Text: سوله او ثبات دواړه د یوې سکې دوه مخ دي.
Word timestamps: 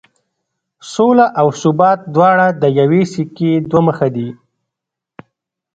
سوله 0.93 1.25
او 1.39 1.47
ثبات 1.61 1.99
دواړه 2.15 2.47
د 2.61 2.63
یوې 2.79 3.01
سکې 3.13 3.51
دوه 3.69 3.81
مخ 3.87 3.99
دي. 4.15 4.29